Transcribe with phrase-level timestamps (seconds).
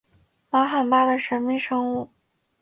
[0.49, 2.09] 玛罕巴的神秘生物。